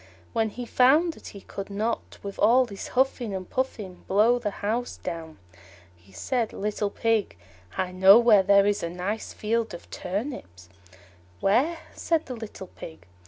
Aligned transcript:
When 0.33 0.49
he 0.49 0.65
found 0.65 1.13
that 1.13 1.27
he 1.27 1.41
could 1.41 1.69
not, 1.69 2.17
with 2.23 2.39
all 2.39 2.65
his 2.65 2.87
huffing 2.97 3.35
and 3.35 3.47
puffing, 3.47 4.03
blow 4.07 4.39
the 4.39 4.49
house 4.65 4.97
down, 4.97 5.37
he 5.95 6.11
said, 6.11 6.53
"Little 6.53 6.89
Pig, 6.89 7.37
I 7.77 7.91
know 7.91 8.17
where 8.17 8.41
there 8.41 8.65
is 8.65 8.81
a 8.81 8.89
nice 8.89 9.31
field 9.31 9.75
of 9.75 9.87
turnips." 9.91 10.69
"Where?" 11.39 11.77
said 11.93 12.25
the 12.25 12.35
little 12.35 12.65
Pig. 12.65 13.05